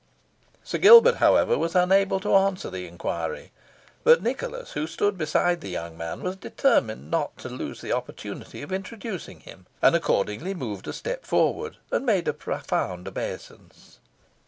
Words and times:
Sir 0.63 0.79
Gilbert, 0.79 1.17
however, 1.17 1.59
was 1.59 1.75
unable 1.75 2.19
to 2.21 2.33
answer 2.33 2.71
the 2.71 2.87
inquiry; 2.87 3.51
but 4.03 4.23
Nicholas, 4.23 4.71
who 4.71 4.87
stood 4.87 5.15
beside 5.15 5.61
the 5.61 5.69
young 5.69 5.95
man, 5.95 6.23
was 6.23 6.35
determined 6.37 7.11
not 7.11 7.37
to 7.37 7.49
lose 7.49 7.81
the 7.81 7.91
opportunity 7.93 8.63
of 8.63 8.71
introducing 8.71 9.41
him, 9.41 9.67
and 9.79 9.95
accordingly 9.95 10.55
moved 10.55 10.87
a 10.87 10.93
step 10.93 11.23
forward, 11.23 11.77
and 11.91 12.03
made 12.03 12.27
a 12.27 12.33
profound 12.33 13.07
obeisance. 13.07 13.99